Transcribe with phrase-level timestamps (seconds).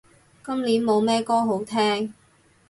[0.43, 2.13] 今年冇咩歌好聼